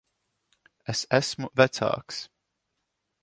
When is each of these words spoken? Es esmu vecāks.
Es 0.93 1.03
esmu 1.17 1.51
vecāks. 1.63 2.23